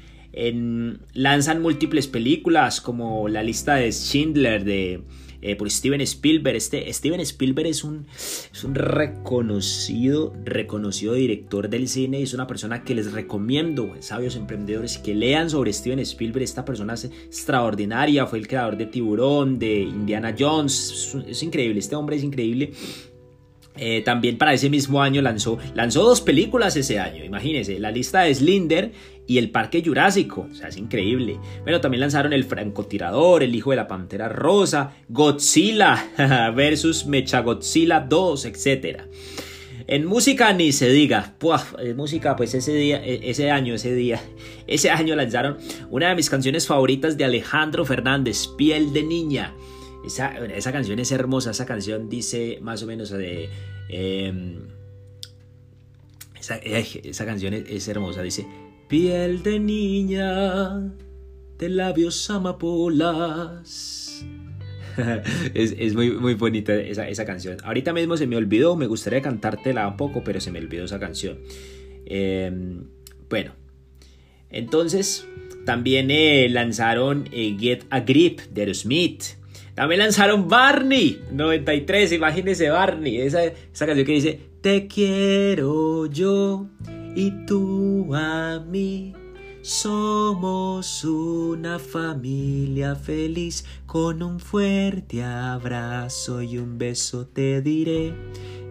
lanzan 1.14 1.62
múltiples 1.62 2.08
películas 2.08 2.80
como 2.80 3.28
la 3.28 3.44
lista 3.44 3.76
de 3.76 3.92
Schindler 3.92 4.64
de 4.64 5.02
eh, 5.42 5.56
por 5.56 5.70
Steven 5.70 6.02
Spielberg. 6.02 6.56
Este, 6.56 6.92
Steven 6.94 7.20
Spielberg 7.22 7.68
es 7.68 7.84
un, 7.84 8.06
es 8.16 8.64
un 8.64 8.76
reconocido, 8.76 10.34
reconocido 10.44 11.14
director 11.14 11.70
del 11.70 11.88
cine 11.88 12.22
es 12.22 12.34
una 12.34 12.48
persona 12.48 12.84
que 12.84 12.96
les 12.96 13.12
recomiendo, 13.12 13.96
sabios 14.00 14.36
emprendedores, 14.36 14.98
que 14.98 15.16
lean 15.16 15.50
sobre 15.50 15.74
Steven 15.74 16.00
Spielberg. 16.00 16.44
Esta 16.44 16.66
persona 16.66 16.94
es 16.94 17.06
extraordinaria, 17.06 18.26
fue 18.28 18.40
el 18.40 18.48
creador 18.48 18.78
de 18.78 18.86
Tiburón, 18.86 19.60
de 19.60 19.82
Indiana 19.82 20.36
Jones. 20.38 21.14
Es, 21.16 21.30
es 21.30 21.44
increíble, 21.44 21.80
este 21.80 21.96
hombre 21.96 22.16
es 22.16 22.24
increíble. 22.24 22.72
Eh, 23.78 24.02
también 24.02 24.38
para 24.38 24.54
ese 24.54 24.70
mismo 24.70 25.02
año 25.02 25.22
lanzó, 25.22 25.58
lanzó 25.76 26.04
dos 26.04 26.20
películas 26.20 26.76
ese 26.76 27.00
año, 27.00 27.24
imagínense, 27.24 27.80
la 27.80 27.90
lista 27.90 28.22
de 28.22 28.36
Slinder 28.36 28.92
y 29.32 29.38
el 29.38 29.50
Parque 29.50 29.82
Jurásico, 29.82 30.50
o 30.52 30.54
sea, 30.54 30.68
es 30.68 30.76
increíble. 30.76 31.40
Bueno, 31.64 31.80
también 31.80 32.02
lanzaron 32.02 32.34
El 32.34 32.44
Francotirador, 32.44 33.44
El 33.44 33.56
Hijo 33.56 33.70
de 33.70 33.78
la 33.78 33.88
Pantera 33.88 34.28
Rosa, 34.28 34.92
Godzilla 35.08 36.52
versus 36.54 37.06
Mechagodzilla 37.06 38.02
2, 38.02 38.44
etc. 38.44 39.04
En 39.88 40.06
música 40.06 40.52
ni 40.52 40.74
se 40.74 40.90
diga, 40.90 41.34
Puaf, 41.38 41.76
en 41.80 41.96
música 41.96 42.36
pues 42.36 42.54
ese 42.56 42.74
día, 42.74 43.02
e, 43.06 43.30
ese 43.30 43.52
año, 43.52 43.74
ese 43.74 43.96
día, 43.96 44.22
ese 44.68 44.90
año 44.90 45.16
lanzaron 45.16 45.60
una 45.90 46.10
de 46.10 46.16
mis 46.16 46.30
canciones 46.30 46.68
favoritas 46.68 47.16
de 47.16 47.24
Alejandro 47.24 47.86
Fernández, 47.86 48.48
Piel 48.58 48.92
de 48.92 49.04
Niña. 49.04 49.54
Esa, 50.06 50.38
esa 50.40 50.74
canción 50.74 51.00
es 51.00 51.10
hermosa, 51.14 51.52
esa 51.52 51.66
canción 51.66 52.10
dice 52.10 52.60
más 52.62 52.84
o 52.84 52.86
menos 52.86 53.12
de... 53.12 53.50
Em, 53.88 54.58
esa, 56.38 56.58
esa, 56.58 57.26
canción 57.26 57.54
es, 57.54 57.88
hermosa, 57.88 58.24
dice, 58.24 58.46
piel 58.92 59.42
de 59.42 59.58
niña, 59.58 60.82
de 61.58 61.70
labios 61.70 62.30
amapolas. 62.30 64.26
es, 65.54 65.74
es 65.80 65.96
muy, 65.96 66.12
muy 66.12 66.34
bonita 66.34 66.76
esa, 66.76 67.08
esa, 67.08 67.24
canción. 67.24 67.56
Ahorita 67.64 67.94
mismo 67.94 68.18
se 68.18 68.28
me 68.28 68.36
olvidó, 68.36 68.76
me 68.76 68.88
gustaría 68.88 69.22
cantártela 69.22 69.88
un 69.88 69.96
poco, 69.96 70.26
pero 70.26 70.42
se 70.42 70.52
me 70.52 70.60
olvidó 70.60 70.84
esa 70.84 71.00
canción. 71.00 71.40
Em, 72.06 72.84
bueno, 73.30 73.54
entonces 74.50 75.26
también 75.66 76.12
eh, 76.12 76.50
lanzaron 76.50 77.30
eh, 77.32 77.56
Get 77.58 77.86
a 77.92 78.02
Grip 78.02 78.42
de 78.50 78.74
Smith. 78.74 79.24
También 79.74 80.00
lanzaron 80.00 80.50
Barney 80.50 81.22
93, 81.32 82.12
imagínese 82.12 82.70
Barney, 82.70 83.22
esa, 83.22 83.42
esa 83.46 83.86
canción 83.86 84.06
que 84.06 84.12
dice 84.12 84.40
Te 84.60 84.88
quiero 84.88 86.08
yo 86.08 86.68
y 87.16 87.32
tú 87.46 88.14
a 88.14 88.60
mí. 88.60 89.14
Somos 89.62 91.04
una 91.06 91.78
familia 91.78 92.96
feliz, 92.96 93.64
con 93.86 94.24
un 94.24 94.40
fuerte 94.40 95.24
abrazo 95.24 96.42
y 96.42 96.58
un 96.58 96.80
beso 96.80 97.28
te 97.28 97.62
diré, 97.62 98.12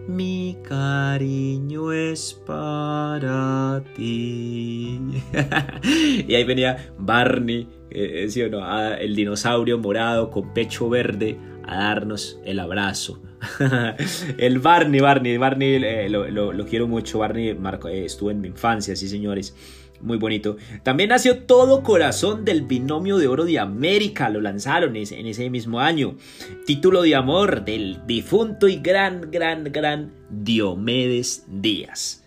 mi 0.09 0.57
cariño 0.67 1.93
es 1.93 2.33
para 2.45 3.81
ti. 3.95 4.99
y 6.27 6.35
ahí 6.35 6.43
venía 6.43 6.93
Barney 6.99 7.81
eh, 7.91 8.27
¿sí 8.29 8.41
o 8.41 8.49
no? 8.49 8.63
Ah, 8.63 8.95
el 8.95 9.15
dinosaurio 9.15 9.77
morado 9.77 10.31
con 10.31 10.53
pecho 10.53 10.89
verde 10.89 11.37
a 11.65 11.75
darnos 11.75 12.39
el 12.45 12.59
abrazo. 12.59 13.21
el 14.37 14.59
Barney, 14.59 14.99
Barney, 14.99 15.37
Barney 15.37 15.75
eh, 15.83 16.09
lo, 16.09 16.65
quiero 16.65 16.87
mucho, 16.87 17.19
Barney 17.19 17.53
Marco, 17.55 17.87
eh, 17.87 18.05
estuvo 18.05 18.31
en 18.31 18.41
mi 18.41 18.47
infancia, 18.47 18.95
sí 18.95 19.07
señores. 19.07 19.55
Muy 20.01 20.17
bonito. 20.17 20.57
También 20.81 21.09
nació 21.09 21.43
Todo 21.43 21.83
Corazón 21.83 22.43
del 22.43 22.63
Binomio 22.63 23.19
de 23.19 23.27
Oro 23.27 23.45
de 23.45 23.59
América. 23.59 24.29
Lo 24.29 24.41
lanzaron 24.41 24.95
en 24.95 25.27
ese 25.27 25.47
mismo 25.51 25.79
año. 25.79 26.17
Título 26.65 27.03
de 27.03 27.13
amor 27.13 27.65
del 27.65 27.99
difunto 28.07 28.67
y 28.67 28.77
gran, 28.77 29.29
gran, 29.29 29.65
gran 29.65 30.11
Diomedes 30.31 31.45
Díaz. 31.47 32.25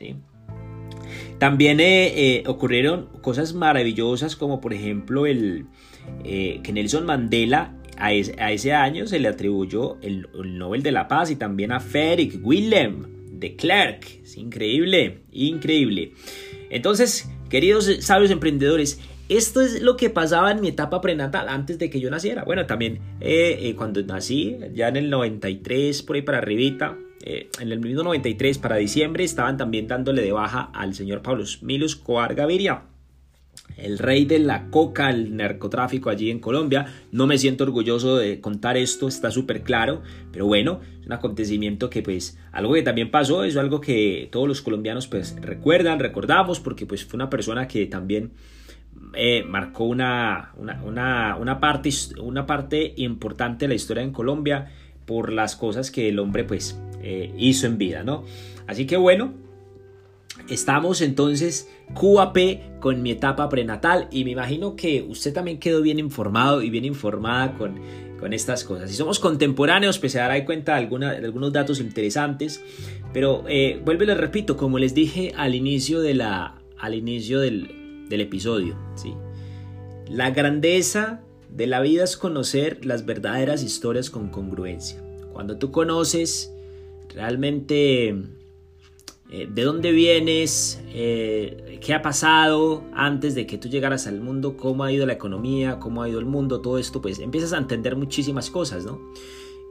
También 1.41 1.81
eh, 1.81 2.45
ocurrieron 2.47 3.09
cosas 3.23 3.55
maravillosas 3.55 4.37
como 4.37 4.61
por 4.61 4.73
ejemplo 4.73 5.27
el, 5.27 5.67
que 6.23 6.71
Nelson 6.73 7.05
Mandela 7.05 7.75
a 7.99 8.13
ese, 8.13 8.73
año 8.73 9.07
se 9.07 9.19
le 9.19 9.29
atribuyó 9.29 9.99
el, 10.03 10.29
Nobel 10.59 10.83
de 10.83 10.93
la 10.93 11.09
Paz 11.09 11.31
y 11.31 11.37
también 11.37 11.73
a 11.73 11.81
Frederick 11.81 12.39
Willem 12.45 13.05
de 13.39 13.57
Klerk. 13.57 14.21
Es 14.23 14.37
increíble, 14.37 15.21
increíble. 15.33 16.13
Entonces, 16.71 17.31
queridos 17.49 17.91
sabios 18.01 18.31
emprendedores, 18.31 19.01
esto 19.29 19.61
es 19.61 19.81
lo 19.81 19.97
que 19.97 20.11
pasaba 20.11 20.51
en 20.51 20.61
mi 20.61 20.69
etapa 20.69 21.01
prenatal 21.01 21.49
antes 21.49 21.79
de 21.79 21.91
que 21.91 22.01
yo 22.01 22.11
naciera. 22.11 22.45
Bueno, 22.45 22.67
también 22.67 23.01
cuando 23.77 24.03
nací, 24.03 24.57
ya 24.75 24.89
en 24.89 24.97
el 24.97 25.11
93, 25.11 26.03
por 26.03 26.17
ahí 26.17 26.23
para 26.23 26.39
arribita, 26.39 26.97
eh, 27.27 27.49
en 27.59 27.73
el 27.73 27.81
mismo 27.81 28.03
93 28.03 28.59
para 28.59 28.77
diciembre 28.77 29.25
estaban 29.25 29.57
también 29.57 29.89
dándole 29.89 30.21
de 30.21 30.31
baja 30.33 30.71
al 30.75 30.95
señor 30.95 31.23
Pablo 31.23 31.45
Milus 31.63 31.97
Coar 31.97 32.35
Gaviria, 32.35 32.83
el 33.77 33.99
rey 33.99 34.25
de 34.25 34.39
la 34.39 34.71
coca, 34.71 35.11
el 35.11 35.37
narcotráfico 35.37 36.11
allí 36.11 36.31
en 36.31 36.39
Colombia. 36.39 36.87
No 37.13 37.27
me 37.27 37.39
siento 37.39 37.65
orgulloso 37.65 38.17
de 38.17 38.41
contar 38.41 38.77
esto, 38.77 39.09
está 39.09 39.31
súper 39.31 39.63
claro, 39.63 40.03
pero 40.33 40.47
bueno, 40.47 40.81
es 41.01 41.07
un 41.07 41.13
acontecimiento 41.13 41.91
que 41.91 42.03
pues 42.03 42.39
algo 42.53 42.75
que 42.75 42.83
también 42.83 43.11
pasó, 43.11 43.45
es 43.45 43.57
algo 43.57 43.81
que 43.81 44.29
todos 44.31 44.49
los 44.49 44.63
colombianos 44.63 45.07
pues 45.07 45.37
recuerdan, 45.41 45.99
recordamos, 45.99 46.61
porque 46.61 46.87
pues 46.87 47.05
fue 47.05 47.17
una 47.17 47.31
persona 47.31 47.67
que 47.67 47.87
también 47.87 48.33
eh, 49.15 49.45
marcó 49.45 49.85
una, 49.85 50.53
una, 50.57 51.37
una, 51.37 51.61
parte, 51.61 51.91
una 52.21 52.47
parte 52.47 52.95
importante 52.97 53.65
de 53.65 53.69
la 53.69 53.75
historia 53.75 54.03
en 54.03 54.13
Colombia 54.13 54.71
por 55.05 55.33
las 55.33 55.57
cosas 55.57 55.91
que 55.91 56.09
el 56.09 56.19
hombre 56.19 56.45
pues 56.45 56.81
eh, 57.03 57.33
hizo 57.37 57.67
en 57.67 57.77
vida, 57.77 58.03
¿no? 58.03 58.25
Así 58.67 58.87
que 58.87 58.97
bueno, 58.97 59.35
estamos 60.49 61.01
entonces 61.01 61.69
QAP 61.95 62.81
con 62.81 63.03
mi 63.03 63.11
etapa 63.11 63.49
prenatal 63.49 64.09
y 64.11 64.25
me 64.25 64.33
imagino 64.33 64.77
que 64.77 65.03
usted 65.03 65.33
también 65.33 65.59
quedó 65.59 65.81
bien 65.83 65.99
informado 65.99 66.63
y 66.63 66.71
bien 66.71 66.85
informada 66.85 67.57
con, 67.57 67.81
con 68.19 68.33
estas 68.33 68.65
cosas. 68.65 68.91
Si 68.91 68.97
somos 68.97 69.19
contemporáneos, 69.19 69.99
pues 69.99 70.13
se 70.13 70.19
dará 70.19 70.43
cuenta 70.45 70.77
de, 70.77 70.87
algunos 71.25 71.53
datos 71.53 71.81
interesantes, 71.81 72.63
pero 73.13 73.45
eh, 73.49 73.81
vuelvo 73.85 74.05
y 74.05 74.07
les 74.07 74.17
repito, 74.17 74.57
como 74.57 74.79
les 74.79 74.95
dije 74.95 75.33
al 75.37 75.55
inicio, 75.55 76.01
de 76.01 76.15
la, 76.15 76.61
al 76.79 76.95
inicio 76.95 77.41
del, 77.41 78.07
del 78.09 78.21
episodio, 78.21 78.77
¿sí? 78.95 79.15
La 80.09 80.31
grandeza 80.31 81.23
de 81.49 81.67
la 81.67 81.81
vida 81.81 82.05
es 82.05 82.17
conocer 82.17 82.85
las 82.85 83.07
verdaderas 83.07 83.63
historias 83.63 84.11
con 84.11 84.29
congruencia. 84.29 85.03
Cuando 85.33 85.57
tú 85.57 85.71
conoces 85.71 86.53
realmente 87.09 88.15
eh, 89.37 89.49
de 89.51 89.63
dónde 89.63 89.91
vienes, 89.91 90.81
eh, 90.93 91.81
qué 91.85 91.93
ha 91.93 92.03
pasado 92.03 92.85
antes 92.95 93.35
de 93.35 93.49
que 93.49 93.59
tú 93.59 93.69
llegaras 93.69 94.07
al 94.07 94.21
mundo, 94.21 94.57
cómo 94.57 94.85
ha 94.85 94.93
ido 94.93 95.07
la 95.07 95.15
economía, 95.15 95.81
cómo 95.81 96.05
ha 96.05 96.09
ido 96.09 96.21
el 96.21 96.25
mundo, 96.25 96.61
todo 96.61 96.79
esto, 96.79 97.03
pues 97.03 97.19
empiezas 97.19 97.53
a 97.53 97.59
entender 97.59 97.97
muchísimas 97.97 98.49
cosas, 98.49 98.85
¿no? 98.85 99.01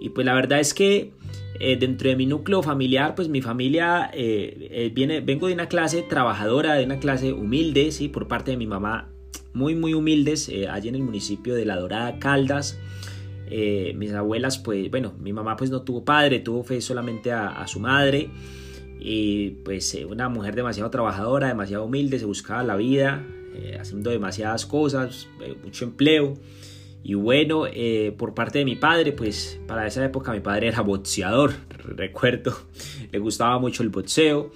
Y 0.02 0.10
pues 0.10 0.26
la 0.26 0.34
verdad 0.34 0.60
es 0.60 0.74
que 0.74 1.14
eh, 1.62 1.78
dentro 1.78 2.10
de 2.10 2.18
mi 2.18 2.26
núcleo 2.26 2.62
familiar, 2.62 3.16
pues 3.16 3.30
mi 3.30 3.42
familia 3.42 4.12
viene, 4.94 5.22
vengo 5.22 5.48
de 5.48 5.54
una 5.54 5.70
clase 5.70 6.02
trabajadora, 6.02 6.74
de 6.74 6.84
una 6.84 7.00
clase 7.00 7.32
humilde, 7.32 7.94
¿sí? 7.94 8.10
Por 8.10 8.28
parte 8.28 8.52
de 8.52 8.58
mi 8.58 8.68
mamá 8.68 9.14
muy, 9.54 9.76
muy 9.76 9.94
humildes, 9.94 10.52
allí 10.70 10.90
en 10.90 10.96
el 10.96 11.04
municipio 11.04 11.56
de 11.56 11.64
La 11.64 11.78
Dorada, 11.78 12.20
Caldas. 12.20 12.78
Mis 13.96 14.12
abuelas, 14.12 14.58
pues, 14.58 14.92
bueno, 14.92 15.14
mi 15.22 15.32
mamá 15.32 15.56
pues 15.56 15.70
no 15.70 15.84
tuvo 15.84 16.04
padre, 16.04 16.40
tuvo 16.40 16.66
fe 16.66 16.82
solamente 16.82 17.32
a, 17.32 17.66
su 17.66 17.80
madre. 17.80 18.30
Y 19.06 19.50
pues 19.66 19.94
eh, 19.96 20.06
una 20.06 20.30
mujer 20.30 20.56
demasiado 20.56 20.90
trabajadora, 20.90 21.50
demasiado 21.50 21.84
humilde, 21.84 22.20
se 22.20 22.26
buscaba 22.26 22.64
la 22.64 22.76
vida, 22.76 23.26
haciendo 23.80 24.10
demasiadas 24.10 24.66
cosas, 24.66 25.28
mucho 25.64 25.86
empleo. 25.86 26.36
Y 27.04 27.16
bueno, 27.16 27.66
por 28.18 28.34
parte 28.34 28.60
de 28.60 28.66
mi 28.66 28.78
padre, 28.78 29.12
pues 29.12 29.60
para 29.68 29.86
esa 29.86 30.04
época 30.04 30.32
mi 30.32 30.40
padre 30.40 30.70
era 30.70 30.82
boxeador, 30.82 31.54
recuerdo, 31.70 32.56
le 33.12 33.20
gustaba 33.20 33.60
mucho 33.60 33.84
el 33.84 33.90
boxeo. 33.90 34.52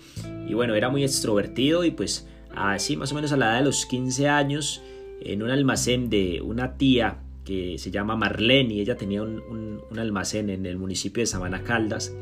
Y 0.47 0.53
bueno, 0.53 0.73
era 0.75 0.89
muy 0.89 1.03
extrovertido 1.03 1.83
y 1.83 1.91
pues 1.91 2.25
así 2.55 2.97
más 2.97 3.11
o 3.11 3.15
menos 3.15 3.31
a 3.31 3.37
la 3.37 3.47
edad 3.47 3.59
de 3.59 3.65
los 3.65 3.85
15 3.85 4.29
años, 4.29 4.81
en 5.21 5.43
un 5.43 5.49
almacén 5.49 6.09
de 6.09 6.41
una 6.41 6.77
tía 6.77 7.19
que 7.43 7.77
se 7.77 7.91
llama 7.91 8.15
Marlene 8.15 8.73
y 8.73 8.81
ella 8.81 8.97
tenía 8.97 9.23
un, 9.23 9.81
almacén 9.97 10.49
en 10.49 10.65
el 10.65 10.77
municipio 10.77 11.21
de 11.21 11.27
Sabana 11.27 11.63
Caldas. 11.63 12.13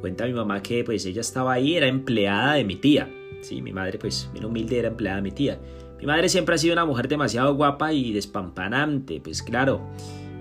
Cuenta 0.00 0.26
mi 0.26 0.32
mamá 0.32 0.62
que 0.62 0.84
pues 0.84 1.04
ella 1.06 1.20
estaba 1.20 1.52
ahí, 1.52 1.76
era 1.76 1.86
empleada 1.86 2.54
de 2.54 2.64
mi 2.64 2.76
tía. 2.76 3.10
Sí, 3.40 3.62
mi 3.62 3.72
madre 3.72 3.98
pues 3.98 4.28
bien 4.32 4.44
humilde 4.44 4.78
era 4.78 4.88
empleada 4.88 5.16
de 5.16 5.22
mi 5.22 5.30
tía. 5.30 5.58
Mi 5.98 6.06
madre 6.06 6.28
siempre 6.28 6.54
ha 6.54 6.58
sido 6.58 6.74
una 6.74 6.84
mujer 6.84 7.08
demasiado 7.08 7.54
guapa 7.54 7.92
y 7.92 8.12
despampanante, 8.12 9.20
pues 9.20 9.42
claro. 9.42 9.80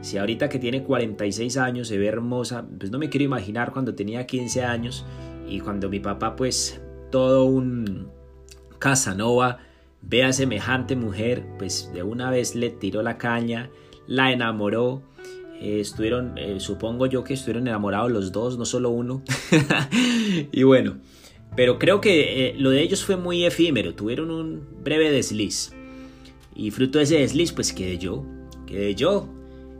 Si 0.01 0.17
ahorita 0.17 0.49
que 0.49 0.59
tiene 0.59 0.83
46 0.83 1.57
años 1.57 1.87
se 1.87 1.97
ve 1.97 2.07
hermosa, 2.07 2.65
pues 2.77 2.91
no 2.91 2.99
me 2.99 3.09
quiero 3.09 3.25
imaginar 3.25 3.71
cuando 3.71 3.95
tenía 3.95 4.27
15 4.27 4.63
años 4.63 5.05
y 5.47 5.59
cuando 5.59 5.89
mi 5.89 5.99
papá 5.99 6.35
pues 6.35 6.79
todo 7.11 7.45
un 7.45 8.07
Casanova 8.79 9.59
ve 10.01 10.23
a 10.23 10.33
semejante 10.33 10.95
mujer, 10.95 11.43
pues 11.57 11.91
de 11.93 12.03
una 12.03 12.29
vez 12.29 12.55
le 12.55 12.69
tiró 12.69 13.01
la 13.01 13.17
caña, 13.17 13.69
la 14.05 14.31
enamoró. 14.31 15.01
Eh, 15.59 15.79
estuvieron, 15.79 16.37
eh, 16.37 16.59
supongo 16.59 17.07
yo 17.07 17.23
que 17.23 17.33
estuvieron 17.33 17.67
enamorados 17.67 18.11
los 18.11 18.31
dos, 18.31 18.57
no 18.57 18.65
solo 18.65 18.89
uno. 18.89 19.23
y 20.51 20.63
bueno, 20.63 20.97
pero 21.55 21.79
creo 21.79 21.99
que 21.99 22.49
eh, 22.49 22.55
lo 22.57 22.69
de 22.69 22.81
ellos 22.81 23.03
fue 23.03 23.17
muy 23.17 23.43
efímero, 23.45 23.95
tuvieron 23.95 24.29
un 24.29 24.61
breve 24.83 25.11
desliz. 25.11 25.73
Y 26.55 26.71
fruto 26.71 26.99
de 26.99 27.05
ese 27.05 27.19
desliz, 27.19 27.51
pues 27.51 27.73
quedé 27.73 27.97
yo, 27.97 28.25
quedé 28.65 28.95
yo. 28.95 29.29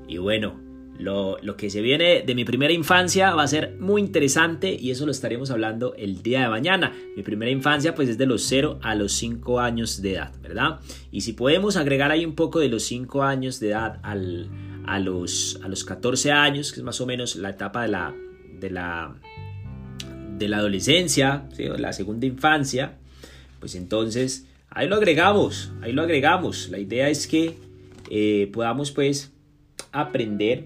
Y 0.07 0.17
bueno, 0.17 0.59
Lo, 0.97 1.37
lo, 1.43 1.55
que 1.57 1.69
se 1.69 1.81
viene 1.81 2.23
de 2.23 2.33
mi 2.33 2.43
primera 2.43 2.73
infancia 2.73 3.35
va 3.35 3.43
a 3.43 3.47
ser 3.47 3.77
muy 3.79 4.01
interesante 4.01 4.75
y 4.79 4.89
eso 4.89 5.05
lo 5.05 5.11
estaremos 5.11 5.51
hablando 5.51 5.93
el 5.93 6.23
día 6.23 6.41
de 6.41 6.49
mañana. 6.49 6.91
Mi 7.15 7.21
primera 7.21 7.51
infancia 7.51 7.93
pues 7.93 8.09
es 8.09 8.17
de 8.17 8.25
los 8.25 8.41
0 8.41 8.79
a 8.81 8.95
los 8.95 9.13
5 9.13 9.59
años 9.59 10.01
de 10.01 10.13
edad, 10.13 10.33
¿verdad? 10.41 10.79
Y 11.11 11.21
si 11.21 11.33
podemos 11.33 11.77
agregar 11.77 12.09
ahí 12.09 12.25
un 12.25 12.33
poco 12.33 12.59
de 12.59 12.69
los 12.69 12.81
5 12.81 13.21
años 13.21 13.59
de 13.59 13.69
edad 13.69 13.99
al, 14.01 14.49
a, 14.87 14.99
los, 14.99 15.59
a 15.63 15.67
los 15.67 15.83
14 15.83 16.31
años, 16.31 16.71
que 16.71 16.79
es 16.79 16.83
más 16.83 16.99
o 17.01 17.05
menos 17.05 17.35
la 17.35 17.51
etapa 17.51 17.83
de 17.83 17.89
la, 17.89 18.15
de 18.59 18.69
la, 18.69 19.15
de 20.37 20.47
la 20.47 20.57
adolescencia, 20.57 21.47
la 21.57 21.93
segunda 21.93 22.25
infancia, 22.25 22.97
pues 23.59 23.75
entonces 23.75 24.47
ahí 24.69 24.87
lo 24.87 24.95
agregamos, 24.95 25.71
ahí 25.81 25.91
lo 25.91 26.01
agregamos. 26.01 26.69
La 26.69 26.79
idea 26.79 27.09
es 27.09 27.27
que 27.27 27.57
eh, 28.09 28.49
podamos 28.53 28.91
pues 28.91 29.33
aprender 29.91 30.65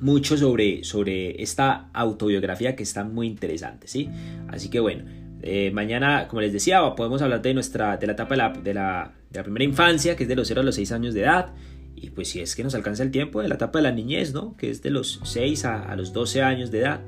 mucho 0.00 0.36
sobre, 0.36 0.84
sobre 0.84 1.42
esta 1.42 1.90
autobiografía 1.92 2.74
que 2.74 2.82
está 2.82 3.04
muy 3.04 3.26
interesante, 3.26 3.88
¿sí? 3.88 4.08
Así 4.48 4.68
que 4.68 4.80
bueno, 4.80 5.04
eh, 5.42 5.70
mañana, 5.72 6.28
como 6.28 6.40
les 6.40 6.52
decía, 6.52 6.80
podemos 6.96 7.22
hablar 7.22 7.42
de, 7.42 7.54
nuestra, 7.54 7.96
de 7.96 8.06
la 8.06 8.12
etapa 8.14 8.34
de 8.34 8.36
la, 8.36 8.48
de, 8.50 8.74
la, 8.74 9.12
de 9.30 9.38
la, 9.38 9.42
primera 9.42 9.64
infancia, 9.64 10.16
que 10.16 10.24
es 10.24 10.28
de 10.28 10.36
los 10.36 10.48
0 10.48 10.60
a 10.60 10.64
los 10.64 10.74
6 10.74 10.92
años 10.92 11.14
de 11.14 11.22
edad, 11.22 11.54
y 11.96 12.10
pues 12.10 12.28
si 12.28 12.40
es 12.40 12.54
que 12.54 12.62
nos 12.62 12.74
alcanza 12.74 13.02
el 13.02 13.10
tiempo, 13.10 13.42
de 13.42 13.48
la 13.48 13.54
etapa 13.54 13.78
de 13.78 13.84
la 13.84 13.90
niñez, 13.90 14.34
¿no? 14.34 14.56
Que 14.56 14.70
es 14.70 14.82
de 14.82 14.90
los 14.90 15.20
6 15.24 15.64
a, 15.64 15.82
a 15.82 15.96
los 15.96 16.12
12 16.12 16.42
años 16.42 16.70
de 16.70 16.80
edad. 16.80 17.00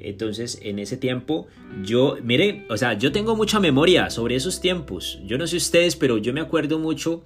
Entonces, 0.00 0.58
en 0.62 0.78
ese 0.78 0.96
tiempo, 0.96 1.46
yo, 1.82 2.16
mire, 2.22 2.66
o 2.68 2.76
sea, 2.76 2.94
yo 2.94 3.12
tengo 3.12 3.36
mucha 3.36 3.60
memoria 3.60 4.10
sobre 4.10 4.34
esos 4.34 4.60
tiempos. 4.60 5.20
Yo 5.24 5.38
no 5.38 5.46
sé 5.46 5.56
ustedes, 5.56 5.96
pero 5.96 6.18
yo 6.18 6.32
me 6.32 6.40
acuerdo 6.40 6.78
mucho 6.78 7.22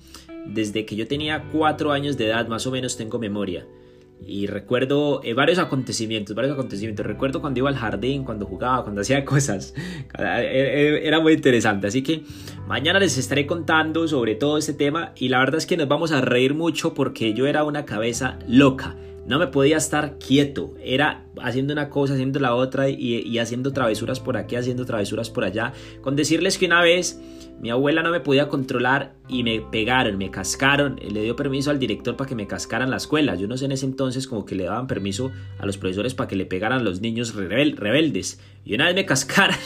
desde 0.47 0.85
que 0.85 0.97
yo 0.97 1.07
tenía 1.09 1.49
4 1.53 1.93
años 1.93 2.17
de 2.17 2.27
edad, 2.27 2.47
más 2.49 2.67
o 2.67 2.71
menos 2.71 2.97
tengo 2.97 3.19
memoria. 3.19 3.67
Y 4.27 4.47
recuerdo 4.47 5.21
eh, 5.25 5.33
varios 5.33 5.59
acontecimientos, 5.59 6.37
varios 6.37 6.53
acontecimientos. 6.53 7.07
Recuerdo 7.07 7.41
cuando 7.41 7.61
iba 7.61 7.69
al 7.69 7.77
jardín, 7.77 8.25
cuando 8.25 8.47
jugaba, 8.47 8.83
cuando 8.83 9.01
hacía 9.03 9.25
cosas. 9.25 9.75
Era 10.19 11.21
muy 11.21 11.35
interesante. 11.35 11.87
Así 11.87 12.03
que 12.03 12.25
mañana 12.67 12.99
les 12.99 13.17
estaré 13.17 13.47
contando 13.47 14.07
sobre 14.09 14.35
todo 14.35 14.59
este 14.59 14.75
tema. 14.75 15.13
Y 15.17 15.29
la 15.29 15.39
verdad 15.39 15.57
es 15.57 15.67
que 15.67 15.77
nos 15.77 15.89
vamos 15.89 16.13
a 16.13 16.21
reír 16.21 16.55
mucho 16.55 16.95
porque 16.95 17.33
yo 17.35 17.47
era 17.47 17.65
una 17.65 17.85
cabeza 17.85 18.39
loca. 18.47 18.97
No 19.29 19.39
me 19.39 19.49
podía 19.49 19.77
estar 19.77 20.19
quieto, 20.19 20.75
era 20.83 21.27
haciendo 21.43 21.75
una 21.75 21.91
cosa, 21.91 22.15
haciendo 22.15 22.41
la 22.41 22.55
otra 22.55 22.89
y, 22.89 23.39
haciendo 23.39 23.75
travesuras 23.75 24.21
por 24.21 24.39
aquí, 24.39 24.57
haciendo 24.57 24.87
travesuras 24.87 25.29
por 25.29 25.45
allá. 25.45 25.75
Con 26.01 26.17
decirles 26.17 26.57
que 26.57 26.65
una 26.65 26.81
vez 26.81 27.21
mi 27.61 27.69
abuela 27.69 28.03
no 28.03 28.11
me 28.11 28.21
podía 28.21 28.49
controlar 28.49 29.17
y 29.29 29.43
me 29.43 29.61
pegaron, 29.61 30.17
me 30.17 30.31
cascaron, 30.31 30.99
le 31.13 31.23
dio 31.23 31.37
permiso 31.37 31.71
al 31.71 31.79
director 31.79 32.17
para 32.17 32.27
que 32.27 32.35
me 32.35 32.47
cascaran 32.47 32.91
la 32.91 32.97
escuela. 32.97 33.35
Yo 33.35 33.49
no 33.49 33.59
sé 33.59 33.67
en 33.67 33.73
ese 33.73 33.85
entonces 33.85 34.27
como 34.27 34.47
que 34.47 34.55
le 34.55 34.65
daban 34.65 34.87
permiso 34.87 35.31
a 35.59 35.67
los 35.67 35.77
profesores 35.77 36.15
para 36.15 36.29
que 36.29 36.37
le 36.37 36.47
pegaran 36.47 36.81
a 36.81 36.83
los 36.83 37.03
niños 37.03 37.35
rebeldes. 37.35 38.41
Y 38.65 38.75
una 38.77 38.87
vez 38.87 38.95
me 38.95 39.05
cascaran 39.05 39.59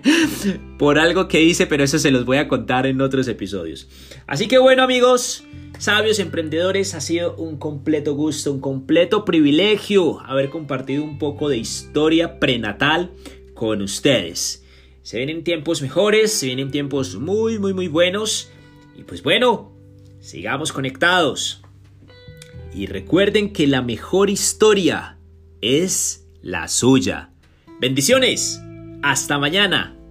por 0.78 0.98
algo 0.98 1.28
que 1.28 1.42
hice, 1.42 1.66
pero 1.66 1.84
eso 1.84 1.98
se 1.98 2.10
los 2.10 2.24
voy 2.24 2.38
a 2.38 2.48
contar 2.48 2.86
en 2.86 3.00
otros 3.00 3.28
episodios. 3.28 3.88
Así 4.26 4.48
que 4.48 4.58
bueno 4.58 4.82
amigos, 4.82 5.44
Sabios 5.82 6.20
emprendedores, 6.20 6.94
ha 6.94 7.00
sido 7.00 7.34
un 7.34 7.58
completo 7.58 8.14
gusto, 8.14 8.52
un 8.52 8.60
completo 8.60 9.24
privilegio 9.24 10.20
haber 10.20 10.48
compartido 10.48 11.02
un 11.02 11.18
poco 11.18 11.48
de 11.48 11.56
historia 11.56 12.38
prenatal 12.38 13.10
con 13.54 13.82
ustedes. 13.82 14.64
Se 15.02 15.16
vienen 15.16 15.42
tiempos 15.42 15.82
mejores, 15.82 16.32
se 16.32 16.46
vienen 16.46 16.70
tiempos 16.70 17.16
muy, 17.16 17.58
muy, 17.58 17.74
muy 17.74 17.88
buenos. 17.88 18.52
Y 18.96 19.02
pues 19.02 19.24
bueno, 19.24 19.72
sigamos 20.20 20.72
conectados. 20.72 21.62
Y 22.72 22.86
recuerden 22.86 23.52
que 23.52 23.66
la 23.66 23.82
mejor 23.82 24.30
historia 24.30 25.18
es 25.60 26.28
la 26.42 26.68
suya. 26.68 27.30
Bendiciones. 27.80 28.62
Hasta 29.02 29.38
mañana. 29.38 30.01